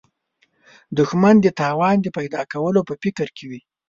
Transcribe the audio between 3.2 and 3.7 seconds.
کې وي